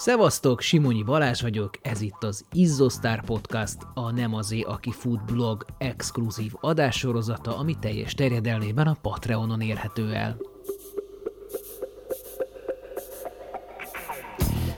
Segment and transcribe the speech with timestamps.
[0.00, 5.64] Szevasztok, Simonyi Balázs vagyok, ez itt az Izzostar Podcast, a Nem azé, aki fut blog
[5.78, 10.36] exkluzív adássorozata, ami teljes terjedelmében a Patreonon érhető el.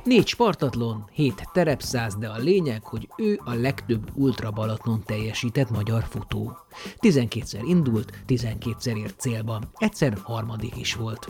[0.04, 6.02] Négy spartatlon, hét terepszáz, de a lényeg, hogy ő a legtöbb Ultra Balaton teljesített magyar
[6.02, 6.57] futó.
[7.00, 11.29] 12-szer indult, 12-szer ért célba, egyszer harmadik is volt.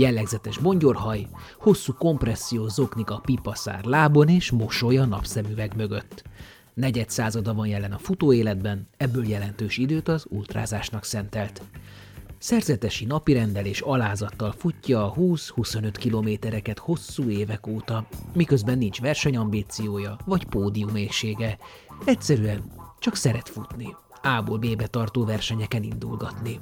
[0.00, 1.26] Jellegzetes bongyorhaj,
[1.58, 6.22] hosszú kompresszió zoknik a pipaszár lábon és mosoly a napszemüveg mögött.
[6.74, 11.62] Negyed százada van jelen a futóéletben, ebből jelentős időt az ultrázásnak szentelt.
[12.38, 20.44] Szerzetesi napirendel és alázattal futja a 20-25 kilométereket hosszú évek óta, miközben nincs versenyambíciója vagy
[20.44, 21.58] pódiumészsége.
[22.04, 22.62] Egyszerűen
[22.98, 26.60] csak szeret futni, A-ból B-be tartó versenyeken indulgatni.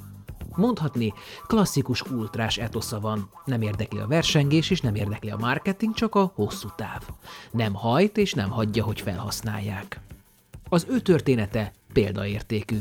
[0.59, 1.13] Mondhatni,
[1.47, 3.29] klasszikus ultrás etosza van.
[3.45, 7.01] Nem érdekli a versengés, és nem érdekli a marketing, csak a hosszú táv.
[7.51, 9.99] Nem hajt, és nem hagyja, hogy felhasználják.
[10.69, 12.79] Az ő története példaértékű.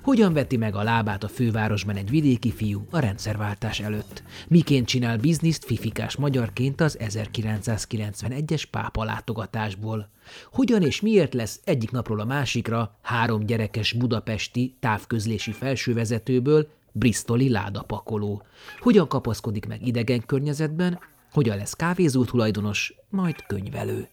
[0.00, 4.22] Hogyan veti meg a lábát a fővárosban egy vidéki fiú a rendszerváltás előtt?
[4.48, 10.08] Miként csinál bizniszt fifikás magyarként az 1991-es pápa látogatásból?
[10.52, 18.42] Hogyan és miért lesz egyik napról a másikra három gyerekes budapesti távközlési felsővezetőből Bristoli ládapakoló.
[18.80, 20.98] Hogyan kapaszkodik meg idegen környezetben,
[21.32, 24.08] hogyan lesz kávézó tulajdonos, majd könyvelő.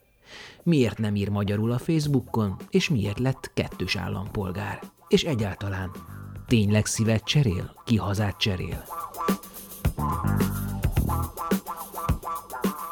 [0.64, 4.80] Miért nem ír magyarul a Facebookon, és miért lett kettős állampolgár.
[5.08, 5.92] És egyáltalán
[6.48, 8.84] tényleg szívet cserél, ki hazát cserél.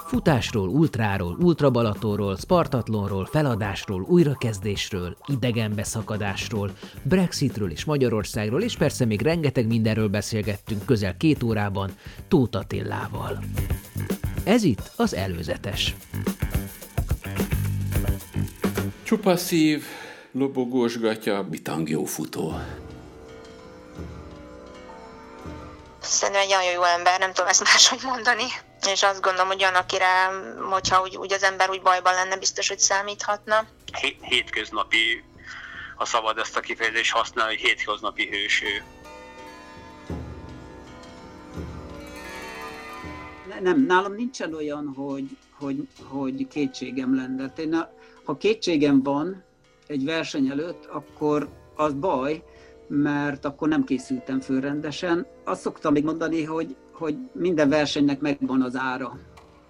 [0.08, 6.72] Futásról, ultráról, ultrabalatóról, spartatlonról, feladásról, újrakezdésről, idegenbeszakadásról,
[7.04, 11.92] Brexitről és Magyarországról, és persze még rengeteg mindenről beszélgettünk közel két órában
[12.28, 13.40] Tóth Attillával.
[14.44, 15.96] Ez itt az előzetes.
[19.04, 19.84] Csupa szív,
[20.32, 22.54] lobogós gatya, bitangjó futó.
[26.00, 28.44] Szerintem egy nagyon jó ember, nem tudom ezt máshogy mondani
[28.88, 30.28] és azt gondolom, hogy akire,
[30.70, 33.68] hogyha úgy, úgy az ember úgy bajban lenne, biztos, hogy számíthatna.
[34.22, 35.24] Hétköznapi,
[35.96, 38.84] ha szabad ezt a kifejezést használni, hogy hétköznapi hőső.
[43.60, 47.54] Nem, nálam nincsen olyan, hogy, hogy, hogy kétségem lenne.
[47.58, 47.88] Én,
[48.24, 49.44] ha kétségem van
[49.88, 52.44] egy verseny előtt, akkor az baj,
[52.88, 55.26] mert akkor nem készültem föl rendesen.
[55.44, 59.20] Azt szoktam még mondani, hogy hogy minden versenynek megvan az ára,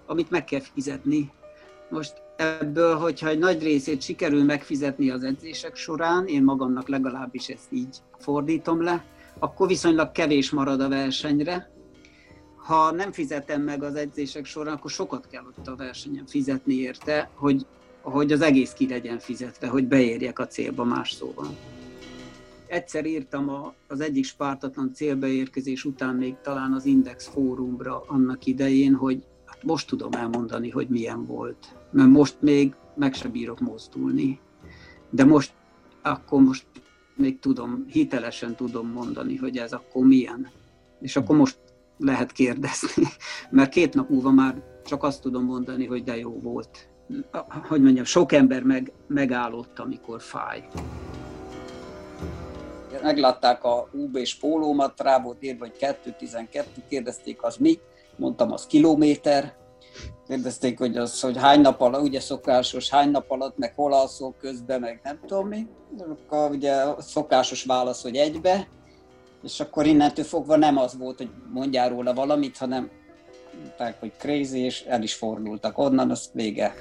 [0.06, 1.32] amit meg kell fizetni.
[1.90, 7.72] Most ebből, hogyha egy nagy részét sikerül megfizetni az edzések során, én magamnak legalábbis ezt
[7.72, 9.04] így fordítom le,
[9.38, 11.70] akkor viszonylag kevés marad a versenyre.
[12.56, 17.30] Ha nem fizetem meg az edzések során, akkor sokat kell ott a versenyen fizetni érte,
[17.34, 17.66] hogy,
[18.00, 21.48] hogy az egész ki legyen fizetve, hogy beérjek a célba más szóval
[22.68, 28.94] egyszer írtam a, az egyik spártatlan célbeérkezés után még talán az Index fórumra annak idején,
[28.94, 31.76] hogy hát most tudom elmondani, hogy milyen volt.
[31.90, 34.40] Mert most még meg se bírok mozdulni.
[35.10, 35.52] De most,
[36.02, 36.66] akkor most
[37.16, 40.48] még tudom, hitelesen tudom mondani, hogy ez akkor milyen.
[41.00, 41.58] És akkor most
[41.98, 43.06] lehet kérdezni.
[43.50, 46.88] Mert két nap múlva már csak azt tudom mondani, hogy de jó volt.
[47.68, 50.68] Hogy mondjam, sok ember meg, megállott, amikor fáj
[53.02, 57.78] meglátták a UB-s pólómat, rá volt írva, hogy 2.12, kérdezték, az mi?
[58.16, 59.56] Mondtam, az kilométer.
[60.26, 64.34] Kérdezték, hogy az, hogy hány nap alatt, ugye szokásos, hány nap alatt, meg hol alszol
[64.40, 65.66] közben, meg nem tudom mi.
[65.98, 68.68] Akkor ugye szokásos válasz, hogy egybe.
[69.42, 72.90] És akkor innentől fogva nem az volt, hogy mondjál róla valamit, hanem
[73.60, 76.74] mondták, hogy crazy, és el is fordultak onnan, az vége.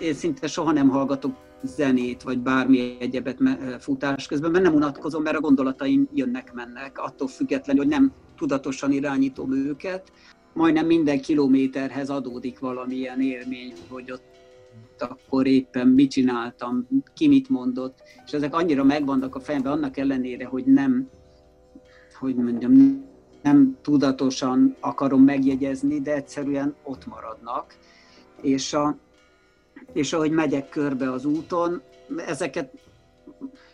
[0.00, 3.38] Én szinte soha nem hallgatok zenét, vagy bármi egyebet
[3.78, 9.52] futás közben, mert nem unatkozom, mert a gondolataim jönnek-mennek, attól függetlenül, hogy nem tudatosan irányítom
[9.52, 10.12] őket.
[10.52, 14.34] Majdnem minden kilométerhez adódik valamilyen élmény, hogy ott
[14.98, 20.46] akkor éppen mit csináltam, ki mit mondott, és ezek annyira megvannak a fejemben, annak ellenére,
[20.46, 21.08] hogy nem,
[22.18, 23.04] hogy mondjam,
[23.42, 27.74] nem tudatosan akarom megjegyezni, de egyszerűen ott maradnak.
[28.40, 28.96] És a,
[29.96, 31.82] és ahogy megyek körbe az úton,
[32.26, 32.70] ezeket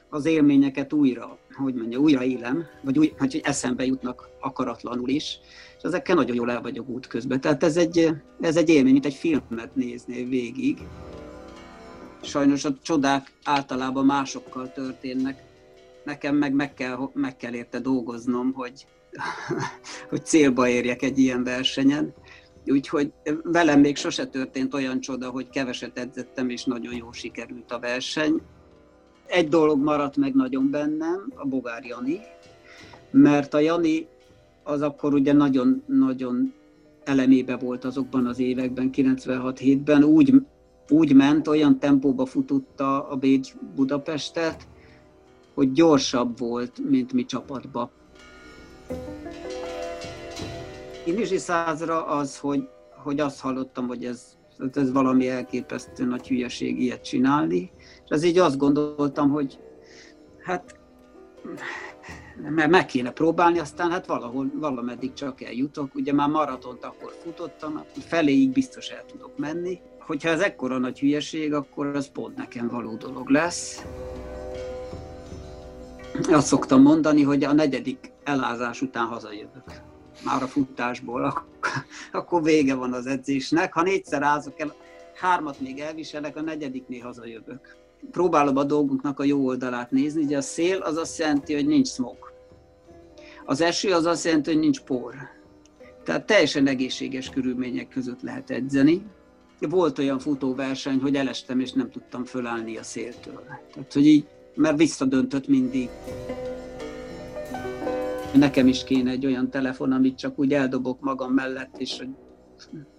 [0.08, 5.38] az élményeket újra, hogy mondja, újra élem, vagy úgy, hogy eszembe jutnak akaratlanul is,
[5.76, 7.40] és ezekkel nagyon jól el vagyok út közben.
[7.40, 8.10] Tehát ez egy,
[8.40, 10.78] ez egy élmény, mint egy filmet nézni végig.
[12.20, 15.42] Sajnos a csodák általában másokkal történnek.
[16.04, 18.86] Nekem meg meg kell, meg kell érte dolgoznom, hogy,
[20.10, 22.14] hogy célba érjek egy ilyen versenyen
[22.66, 23.12] Úgyhogy
[23.42, 28.40] velem még sose történt olyan csoda, hogy keveset edzettem, és nagyon jól sikerült a verseny.
[29.26, 32.20] Egy dolog maradt meg nagyon bennem, a Bogár Jani,
[33.10, 34.06] mert a Jani
[34.62, 36.52] az akkor ugye nagyon-nagyon
[37.04, 40.34] elemébe volt azokban az években, 96-7-ben, úgy,
[40.88, 44.66] úgy ment, olyan tempóba futotta a Bécs Budapestet,
[45.54, 47.90] hogy gyorsabb volt, mint mi csapatba.
[51.04, 52.68] Inizsi százra az, hogy,
[53.02, 54.36] hogy azt hallottam, hogy ez,
[54.72, 59.58] ez valami elképesztő nagy hülyeség ilyet csinálni, és az így azt gondoltam, hogy
[60.42, 60.80] hát
[62.54, 65.94] mert meg kéne próbálni, aztán hát valahol, valameddig csak eljutok.
[65.94, 69.80] Ugye már maratont akkor futottam, feléig biztos el tudok menni.
[69.98, 73.84] Hogyha ez ekkora nagy hülyeség, akkor az pont nekem való dolog lesz.
[76.30, 79.90] Azt szoktam mondani, hogy a negyedik elázás után hazajövök.
[80.24, 81.46] Már a futásból,
[82.12, 83.72] akkor vége van az edzésnek.
[83.72, 84.74] Ha négyszer ázok el,
[85.14, 87.80] hármat még elviselek, a negyediknél hazajövök
[88.10, 90.22] próbálom a dolgunknak a jó oldalát nézni.
[90.22, 92.30] Ugye a szél az azt jelenti, hogy nincs smoke.
[93.44, 95.14] Az eső az azt jelenti, hogy nincs por.
[96.04, 99.02] Tehát teljesen egészséges körülmények között lehet edzeni.
[99.60, 103.42] Volt olyan futóverseny, hogy elestem és nem tudtam fölállni a széltől.
[103.74, 105.88] Tehát, hogy így, mert visszadöntött mindig.
[108.34, 112.08] Nekem is kéne egy olyan telefon, amit csak úgy eldobok magam mellett, és hogy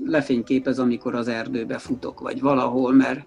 [0.06, 3.25] lefényképez, amikor az erdőbe futok, vagy valahol, mert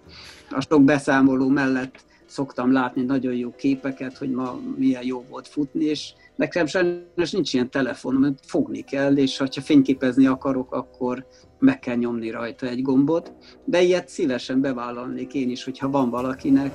[0.49, 5.85] a sok beszámoló mellett szoktam látni nagyon jó képeket, hogy ma milyen jó volt futni,
[5.85, 11.25] és nekem sajnos nincs ilyen telefonom, mert fogni kell, és ha fényképezni akarok, akkor
[11.59, 13.33] meg kell nyomni rajta egy gombot,
[13.65, 16.73] de ilyet szívesen bevállalnék én is, hogyha van valakinek.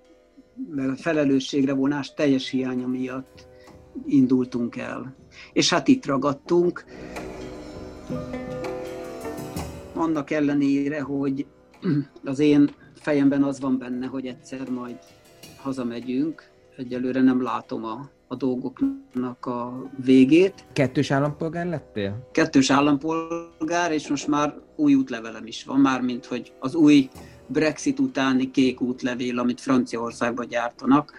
[0.70, 3.48] meg a felelősségre vonás teljes hiánya miatt
[4.06, 5.16] indultunk el.
[5.54, 6.86] És hát itt ragadtunk.
[9.94, 11.46] Annak ellenére, hogy
[12.24, 12.70] az én
[13.06, 14.98] fejemben az van benne, hogy egyszer majd
[15.58, 16.50] hazamegyünk.
[16.78, 20.66] Egyelőre nem látom a, a dolgoknak a végét.
[20.74, 22.28] Kettős állampolgár lettél?
[22.32, 27.10] Kettős állampolgár, és most már új útlevelem is van, mármint hogy az új
[27.48, 31.12] Brexit utáni kék útlevél, amit Franciaországban gyártanak.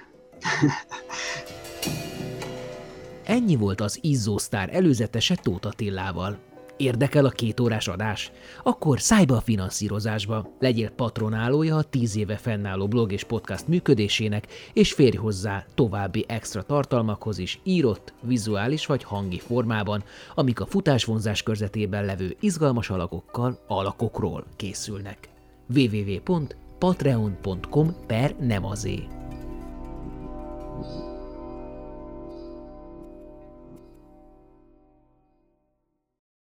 [3.24, 6.38] Ennyi volt az Izzósztár előzetese Tóth Attillával.
[6.76, 8.33] Érdekel a két órás adás?
[8.62, 14.47] Akkor szállj be a finanszírozásba, legyél patronálója a tíz éve fennálló blog és podcast működésének,
[14.73, 20.04] és férj hozzá további extra tartalmakhoz is írott, vizuális vagy hangi formában,
[20.35, 25.28] amik a futásvonzás körzetében levő izgalmas alakokkal, alakokról készülnek.
[25.75, 29.06] www.patreon.com per nem azé.